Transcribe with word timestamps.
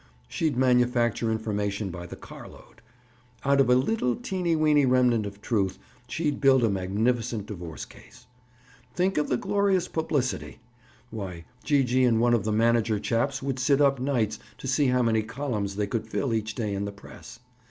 "She'd 0.27 0.57
manufacture 0.57 1.31
information 1.31 1.91
by 1.91 2.07
the 2.07 2.15
car 2.15 2.49
load. 2.49 2.81
Out 3.45 3.61
of 3.61 3.69
a 3.69 3.75
little, 3.75 4.15
teeny 4.15 4.55
weeny 4.55 4.83
remnant 4.83 5.27
of 5.27 5.43
truth, 5.43 5.77
she'd 6.07 6.41
build 6.41 6.63
a 6.63 6.71
magnificent 6.71 7.45
divorce 7.45 7.85
case. 7.85 8.25
Think 8.95 9.19
of 9.19 9.27
the 9.29 9.37
glorious 9.37 9.87
publicity! 9.87 10.57
Why, 11.11 11.45
Gee 11.63 11.83
gee 11.83 12.03
and 12.03 12.19
one 12.19 12.33
of 12.33 12.45
the 12.45 12.51
manager 12.51 12.97
chaps 12.99 13.43
would 13.43 13.59
sit 13.59 13.79
up 13.79 13.99
nights 13.99 14.39
to 14.57 14.65
see 14.67 14.87
how 14.87 15.03
many 15.03 15.21
columns 15.21 15.75
they 15.75 15.85
could 15.85 16.07
fill 16.07 16.33
each 16.33 16.55
day 16.55 16.73
in 16.73 16.85
the 16.85 16.91
press. 16.91 17.39